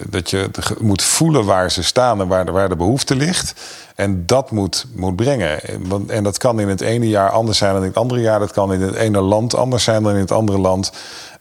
[0.08, 3.54] dat je moet voelen waar ze staan en waar de, waar de behoefte ligt.
[3.94, 5.60] En dat moet, moet brengen.
[6.08, 8.38] En dat kan in het ene jaar anders zijn dan in het andere jaar.
[8.38, 10.92] Dat kan in het ene land anders zijn dan in het andere land.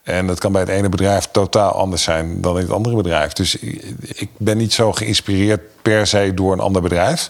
[0.06, 3.34] En dat kan bij het ene bedrijf totaal anders zijn dan in het andere bedrijf.
[3.34, 3.56] Dus
[4.00, 7.30] ik ben niet zo geïnspireerd per se door een ander bedrijf.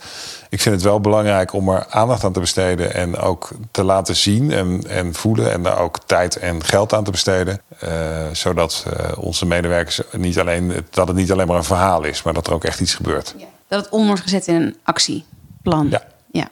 [0.49, 4.15] Ik vind het wel belangrijk om er aandacht aan te besteden en ook te laten
[4.15, 7.61] zien en, en voelen en daar ook tijd en geld aan te besteden.
[7.83, 7.89] Uh,
[8.31, 12.33] zodat uh, onze medewerkers niet alleen, dat het niet alleen maar een verhaal is, maar
[12.33, 13.35] dat er ook echt iets gebeurt.
[13.37, 15.87] Ja, dat het om wordt gezet in een actieplan.
[15.89, 16.01] Ja.
[16.31, 16.49] ja.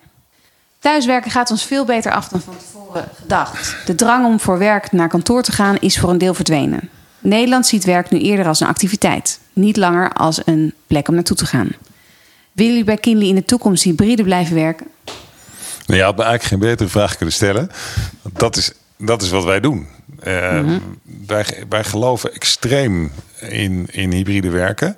[0.80, 2.83] Thuiswerken gaat ons veel beter af dan van tevoren
[3.16, 3.76] gedacht.
[3.86, 6.90] De drang om voor werk naar kantoor te gaan is voor een deel verdwenen.
[7.20, 11.38] Nederland ziet werk nu eerder als een activiteit, niet langer als een plek om naartoe
[11.38, 11.70] te gaan.
[12.52, 14.88] Willen jullie bij Kinley in de toekomst hybride blijven werken?
[15.86, 17.70] Nou, je had me eigenlijk geen betere vraag kunnen stellen.
[18.34, 19.88] Dat is, dat is wat wij doen.
[20.28, 20.76] Uh,
[21.28, 24.98] wij, wij geloven extreem in, in hybride werken.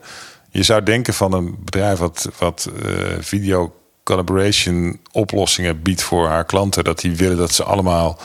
[0.49, 3.73] Je zou denken van een bedrijf wat, wat uh, video
[4.05, 6.83] collaboration oplossingen biedt voor haar klanten.
[6.83, 8.19] Dat die willen dat ze allemaal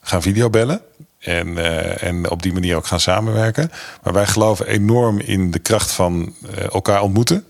[0.00, 0.80] gaan videobellen.
[1.18, 3.70] En, uh, en op die manier ook gaan samenwerken.
[4.02, 7.44] Maar wij geloven enorm in de kracht van uh, elkaar ontmoeten.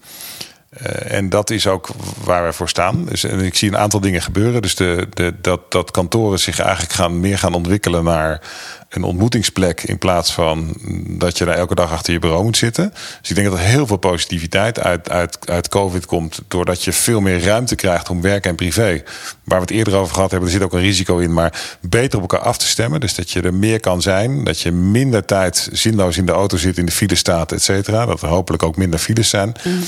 [0.83, 1.89] Uh, en dat is ook
[2.25, 3.05] waar we voor staan.
[3.05, 4.63] Dus, en ik zie een aantal dingen gebeuren.
[4.63, 8.41] Dus de, de, dat, dat kantoren zich eigenlijk gaan, meer gaan ontwikkelen naar
[8.89, 12.93] een ontmoetingsplek in plaats van dat je daar elke dag achter je bureau moet zitten.
[13.21, 16.93] Dus ik denk dat er heel veel positiviteit uit, uit, uit COVID komt, doordat je
[16.93, 19.03] veel meer ruimte krijgt om werk en privé.
[19.45, 22.17] Waar we het eerder over gehad hebben, er zit ook een risico in, maar beter
[22.17, 23.01] op elkaar af te stemmen.
[23.01, 26.57] Dus dat je er meer kan zijn, dat je minder tijd zinloos in de auto
[26.57, 28.07] zit, in de file staat, et cetera.
[28.07, 29.55] Dat er hopelijk ook minder files zijn.
[29.65, 29.83] Mm.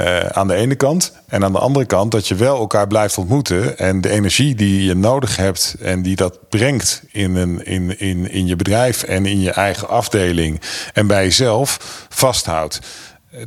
[0.00, 1.12] Uh, aan de ene kant.
[1.26, 3.78] En aan de andere kant dat je wel elkaar blijft ontmoeten.
[3.78, 8.30] En de energie die je nodig hebt en die dat brengt in, een, in, in,
[8.30, 10.60] in je bedrijf en in je eigen afdeling
[10.92, 11.78] en bij jezelf
[12.08, 12.80] vasthoudt.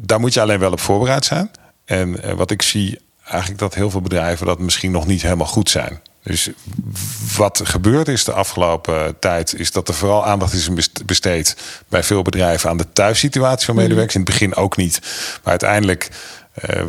[0.01, 1.51] Daar moet je alleen wel op voorbereid zijn.
[1.85, 5.47] En uh, wat ik zie eigenlijk dat heel veel bedrijven dat misschien nog niet helemaal
[5.47, 5.99] goed zijn.
[6.23, 6.49] Dus
[7.37, 10.69] wat gebeurd is de afgelopen tijd, is dat er vooral aandacht is
[11.05, 11.55] besteed
[11.87, 14.15] bij veel bedrijven aan de thuissituatie van medewerkers.
[14.15, 14.99] In het begin ook niet.
[15.43, 16.09] Maar uiteindelijk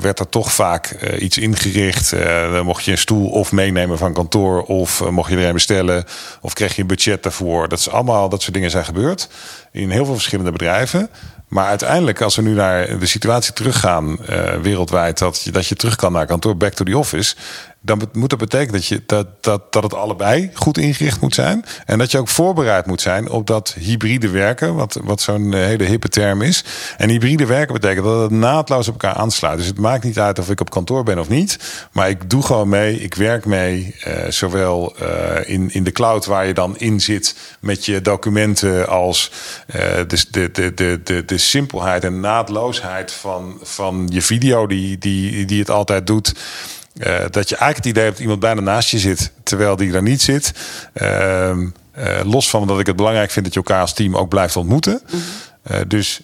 [0.01, 2.13] werd er toch vaak uh, iets ingericht.
[2.13, 5.53] Uh, dan mocht je een stoel of meenemen van kantoor, of mocht je er een
[5.53, 6.05] bestellen,
[6.41, 7.69] of kreeg je een budget daarvoor.
[7.69, 9.29] Dat is allemaal dat soort dingen zijn gebeurd
[9.73, 11.09] in heel veel verschillende bedrijven.
[11.49, 14.19] Maar uiteindelijk, als we nu naar de situatie teruggaan
[14.63, 17.35] wereldwijd, dat je, dat je terug kan naar kantoor, back to the office,
[17.83, 21.65] dan moet dat betekenen dat, je, dat, dat, dat het allebei goed ingericht moet zijn.
[21.87, 25.61] En dat je ook voorbereid moet zijn op dat hybride werken, wat, wat zo'n eh,
[25.61, 26.65] hele hippe term is.
[26.97, 29.59] En hybride werken betekent dat het naadloos op elkaar aansluit.
[29.59, 31.59] Dus het maakt niet uit of ik op kantoor ben of niet.
[31.93, 33.95] Maar ik doe gewoon mee, ik werk mee.
[34.07, 35.09] Uh, zowel uh,
[35.45, 39.31] in, in de cloud waar je dan in zit met je documenten als
[39.67, 44.99] uh, de, de, de, de, de, de simpelheid en naadloosheid van, van je video die,
[44.99, 46.35] die, die het altijd doet.
[46.95, 49.93] Uh, dat je eigenlijk het idee hebt dat iemand bijna naast je zit, terwijl die
[49.93, 50.53] daar niet zit.
[50.95, 51.67] Uh, uh,
[52.25, 55.01] los van dat ik het belangrijk vind dat je elkaar als team ook blijft ontmoeten.
[55.11, 55.21] Mm
[55.63, 55.89] -hmm.
[55.89, 56.21] dus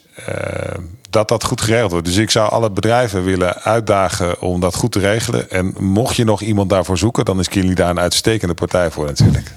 [1.11, 2.07] dat dat goed geregeld wordt.
[2.07, 5.51] Dus ik zou alle bedrijven willen uitdagen om dat goed te regelen.
[5.51, 9.07] En mocht je nog iemand daarvoor zoeken, dan is Kinley daar een uitstekende partij voor
[9.07, 9.53] natuurlijk.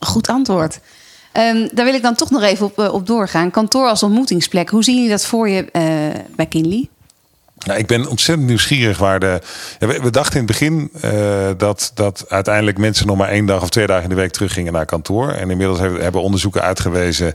[0.00, 0.80] Goed antwoord.
[1.32, 3.50] Um, daar wil ik dan toch nog even op, op doorgaan.
[3.50, 4.68] Kantoor als ontmoetingsplek.
[4.68, 5.70] Hoe zien jullie dat voor je
[6.36, 6.88] bij Kinley?
[7.66, 9.40] Nou, ik ben ontzettend nieuwsgierig waar de.
[9.78, 13.68] We, dachten in het begin uh, dat, dat uiteindelijk mensen nog maar één dag of
[13.70, 15.30] twee dagen in de week teruggingen naar kantoor.
[15.30, 17.34] En inmiddels hebben, onderzoeken uitgewezen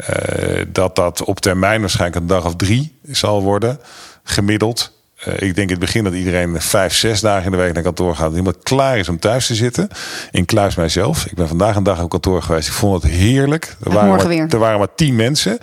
[0.00, 3.80] uh, dat dat op termijn waarschijnlijk een dag of drie zal worden,
[4.24, 4.95] gemiddeld.
[5.28, 7.82] Uh, ik denk in het begin dat iedereen vijf, zes dagen in de week naar
[7.82, 8.34] kantoor gaat.
[8.34, 9.88] Iemand klaar is om thuis te zitten.
[10.30, 11.26] In kluis mijzelf.
[11.26, 12.68] Ik ben vandaag een dag op kantoor geweest.
[12.68, 13.76] Ik vond het heerlijk.
[13.84, 15.58] Er, waren maar, er waren maar tien mensen.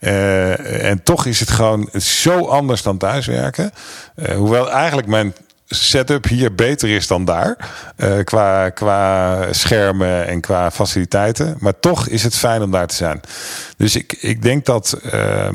[0.00, 3.70] Uh, en toch is het gewoon zo anders dan thuiswerken.
[4.16, 5.34] Uh, hoewel eigenlijk mijn
[5.74, 7.56] setup hier beter is dan daar.
[7.96, 11.56] Uh, qua, qua schermen en qua faciliteiten.
[11.60, 13.20] Maar toch is het fijn om daar te zijn.
[13.76, 15.48] Dus ik, ik denk dat uh,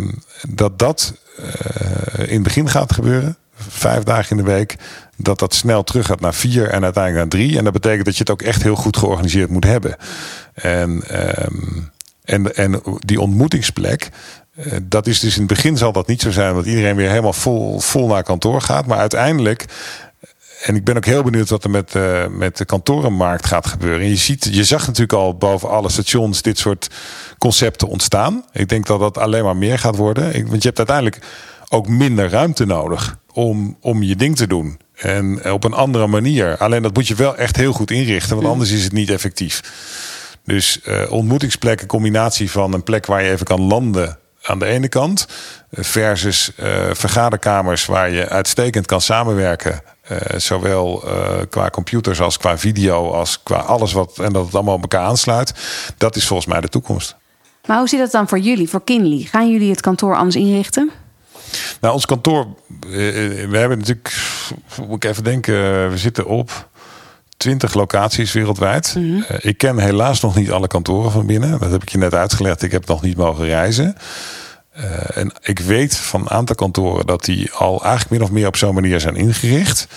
[0.47, 3.37] dat, dat uh, in het begin gaat gebeuren.
[3.55, 4.75] vijf dagen in de week,
[5.17, 7.57] dat dat snel terug gaat naar vier en uiteindelijk naar drie.
[7.57, 9.95] En dat betekent dat je het ook echt heel goed georganiseerd moet hebben.
[10.53, 11.81] En, ehm,
[12.23, 14.09] en, en die ontmoetingsplek,
[14.57, 17.09] eh, dat is dus in het begin zal dat niet zo zijn dat iedereen weer
[17.09, 18.85] helemaal vol, vol naar kantoor gaat.
[18.85, 19.65] Maar uiteindelijk
[20.61, 24.01] en ik ben ook heel benieuwd wat er met, uh, met de kantorenmarkt gaat gebeuren.
[24.01, 26.89] En je, ziet, je zag natuurlijk al boven alle stations dit soort
[27.37, 28.45] concepten ontstaan.
[28.51, 30.35] Ik denk dat dat alleen maar meer gaat worden.
[30.35, 31.19] Ik, want je hebt uiteindelijk
[31.69, 34.79] ook minder ruimte nodig om, om je ding te doen.
[34.95, 36.57] En op een andere manier.
[36.57, 39.61] Alleen dat moet je wel echt heel goed inrichten, want anders is het niet effectief.
[40.43, 44.87] Dus uh, ontmoetingsplekken, combinatie van een plek waar je even kan landen aan de ene
[44.87, 45.27] kant.
[45.71, 49.81] Versus uh, vergaderkamers waar je uitstekend kan samenwerken.
[50.11, 54.19] Uh, zowel uh, qua computers als qua video, als qua alles wat.
[54.19, 55.53] En dat het allemaal op elkaar aansluit.
[55.97, 57.15] Dat is volgens mij de toekomst.
[57.65, 59.27] Maar hoe zit dat dan voor jullie, voor Kinley?
[59.31, 60.91] Gaan jullie het kantoor anders inrichten?
[61.81, 62.47] Nou, ons kantoor,
[62.89, 64.15] we hebben natuurlijk,
[64.87, 66.67] moet ik even denken, we zitten op
[67.37, 68.93] 20 locaties wereldwijd.
[68.97, 69.37] Mm -hmm.
[69.39, 71.59] ik ken helaas nog niet alle kantoren van binnen.
[71.59, 72.61] Dat heb ik je net uitgelegd.
[72.61, 73.95] Ik heb nog niet mogen reizen.
[74.77, 78.47] Uh, en ik weet van een aantal kantoren dat die al eigenlijk min of meer
[78.47, 79.87] op zo'n manier zijn ingericht.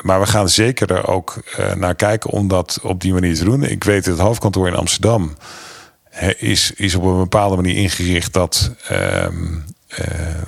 [0.00, 3.44] Maar we gaan zeker er ook uh, naar kijken om dat op die manier te
[3.44, 3.62] doen.
[3.62, 5.36] Ik weet het hoofdkantoor in Amsterdam
[6.38, 8.88] is, is op een bepaalde manier ingericht dat uh,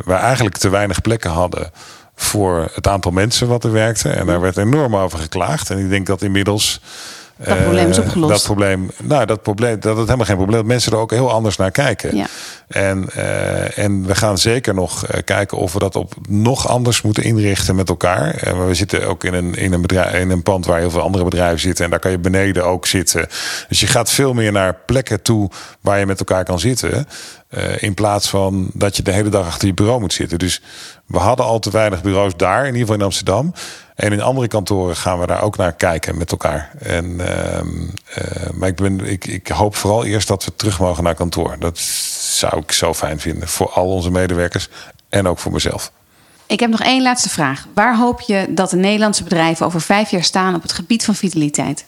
[0.05, 1.71] we eigenlijk te weinig plekken hadden
[2.15, 4.09] voor het aantal mensen wat er werkte.
[4.09, 5.71] En daar werd enorm over geklaagd.
[5.71, 6.81] En ik denk dat inmiddels.
[7.45, 8.33] Dat probleem is opgelost.
[8.33, 10.59] Dat probleem, nou, dat probleem, dat het helemaal geen probleem.
[10.59, 12.17] Dat mensen er ook heel anders naar kijken.
[12.17, 12.27] Ja.
[12.69, 17.03] En, uh, en we gaan zeker nog uh, kijken of we dat op nog anders
[17.03, 18.49] moeten inrichten met elkaar.
[18.49, 21.01] Uh, we zitten ook in een, in, een bedrijf, in een pand waar heel veel
[21.01, 21.85] andere bedrijven zitten.
[21.85, 23.27] En daar kan je beneden ook zitten.
[23.69, 25.51] Dus je gaat veel meer naar plekken toe
[25.81, 27.07] waar je met elkaar kan zitten.
[27.79, 30.39] in plaats van dat je de hele dag achter je bureau moet zitten.
[30.39, 30.63] Dus
[31.07, 33.53] we hadden al te weinig bureaus daar, in ieder geval in Amsterdam.
[33.95, 36.71] En in andere kantoren gaan we daar ook naar kijken met elkaar.
[36.79, 37.61] En, uh,
[38.55, 41.57] maar ik, ben, ik, ik hoop vooral eerst dat we terug mogen naar kantoor.
[41.59, 44.69] Dat zou ik zo fijn vinden voor al onze medewerkers
[45.09, 45.93] en ook voor mezelf.
[46.47, 47.67] Ik heb nog één laatste vraag.
[47.75, 51.15] Waar hoop je dat de Nederlandse bedrijven over vijf jaar staan op het gebied van
[51.15, 51.85] vitaliteit?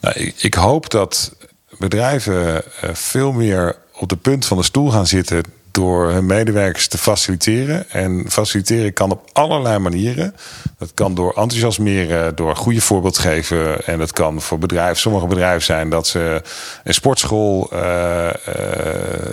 [0.00, 1.32] Nou, ik, ik hoop dat
[1.78, 5.42] bedrijven veel meer op de punt van de stoel gaan zitten
[5.78, 7.90] door hun medewerkers te faciliteren.
[7.90, 10.34] En faciliteren kan op allerlei manieren.
[10.78, 13.86] Dat kan door enthousiasmeren, door goede voorbeeld geven.
[13.86, 16.42] En dat kan voor bedrijven, sommige bedrijven zijn dat ze
[16.84, 18.32] een sportschool uh, uh,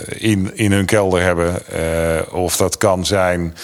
[0.06, 1.62] in, in hun kelder hebben.
[1.72, 3.54] Uh, of dat kan zijn.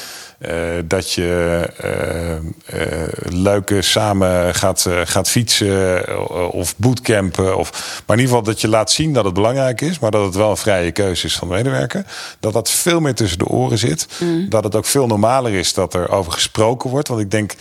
[0.47, 0.53] Uh,
[0.85, 7.57] dat je uh, uh, leuke samen gaat, gaat fietsen of bootcampen.
[7.57, 7.71] Of,
[8.07, 10.35] maar in ieder geval dat je laat zien dat het belangrijk is, maar dat het
[10.35, 12.05] wel een vrije keuze is van de medewerker.
[12.41, 14.07] Dat dat veel meer tussen de oren zit.
[14.19, 14.49] Mm.
[14.49, 17.09] Dat het ook veel normaler is dat er over gesproken wordt.
[17.09, 17.55] Want ik denk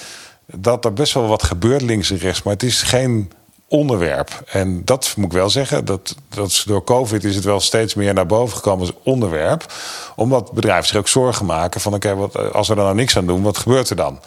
[0.46, 3.32] dat er best wel wat gebeurt links en rechts, maar het is geen
[3.72, 4.44] onderwerp.
[4.46, 8.14] En dat moet ik wel zeggen, dat, dat door COVID is het wel steeds meer
[8.14, 9.74] naar boven gekomen als onderwerp.
[10.16, 13.26] Omdat bedrijven zich ook zorgen maken van oké, wat als we er nou niks aan
[13.26, 14.20] doen, wat gebeurt er dan?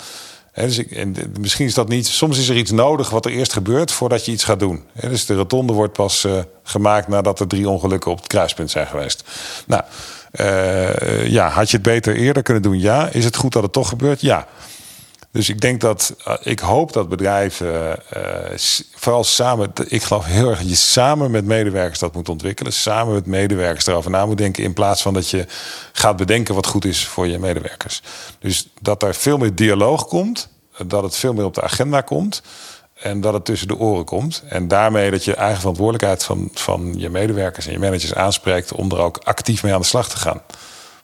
[0.55, 2.07] Dus ik, en misschien is dat niet.
[2.07, 4.85] Soms is er iets nodig wat er eerst gebeurt voordat je iets gaat doen.
[4.93, 8.87] Dus de rotonde wordt pas uh, gemaakt nadat er drie ongelukken op het kruispunt zijn
[8.87, 9.25] geweest.
[9.67, 9.83] Nou,
[10.41, 12.81] uh, ja, had je het beter eerder kunnen doen?
[12.81, 13.09] Ja.
[13.09, 14.21] Is het goed dat het toch gebeurt?
[14.21, 14.47] Ja.
[15.35, 18.59] Dus ik denk dat, ik hoop dat bedrijven uh,
[18.95, 22.73] vooral samen, ik geloof heel erg dat je samen met medewerkers dat moet ontwikkelen.
[22.73, 24.63] Samen met medewerkers erover na moet denken.
[24.63, 25.47] In plaats van dat je
[25.93, 28.03] gaat bedenken wat goed is voor je medewerkers.
[28.39, 30.49] Dus dat er veel meer dialoog komt.
[30.87, 32.43] Dat het veel meer op de agenda komt.
[32.95, 34.43] En dat het tussen de oren komt.
[34.49, 38.91] En daarmee dat je eigen verantwoordelijkheid van, van je medewerkers en je managers aanspreekt om
[38.91, 40.43] er ook actief mee aan de slag te gaan.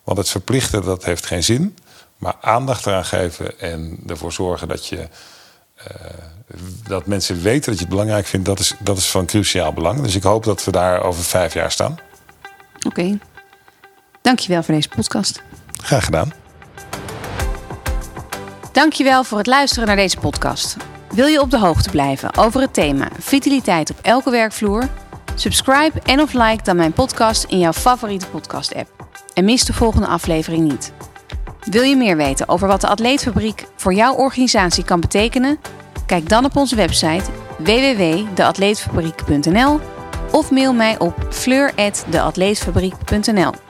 [0.04, 1.76] Want het verplichten, dat heeft geen zin.
[2.20, 4.96] Maar aandacht eraan geven en ervoor zorgen dat je.
[4.98, 6.10] Uh,
[6.86, 10.00] dat mensen weten dat je het belangrijk vindt, dat is, dat is van cruciaal belang.
[10.00, 11.98] Dus ik hoop dat we daar over vijf jaar staan.
[12.76, 12.86] Oké.
[12.86, 13.18] Okay.
[14.22, 15.42] Dankjewel voor deze podcast.
[15.82, 16.32] Graag gedaan.
[18.72, 20.76] Dankjewel voor het luisteren naar deze podcast.
[21.10, 24.88] Wil je op de hoogte blijven over het thema vitaliteit op elke werkvloer?
[25.34, 29.06] Subscribe en of like dan mijn podcast in jouw favoriete podcast app.
[29.34, 30.92] En mis de volgende aflevering niet.
[31.64, 35.58] Wil je meer weten over wat de Atleetfabriek voor jouw organisatie kan betekenen?
[36.06, 37.24] Kijk dan op onze website
[37.58, 39.80] www.deatleetfabriek.nl
[40.30, 43.69] of mail mij op fleur@deatleetfabriek.nl.